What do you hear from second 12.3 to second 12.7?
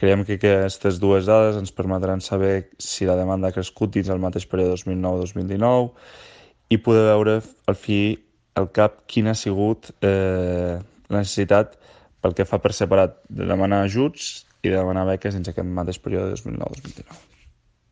que fa